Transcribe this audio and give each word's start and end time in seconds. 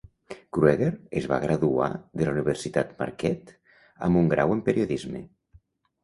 Krueger 0.55 0.87
es 1.19 1.25
va 1.31 1.37
graduar 1.41 1.89
de 2.21 2.25
la 2.29 2.31
Universitat 2.35 2.95
Marquette 3.01 3.53
amb 4.07 4.21
un 4.23 4.31
grau 4.33 4.55
en 4.55 4.63
periodisme. 4.71 5.21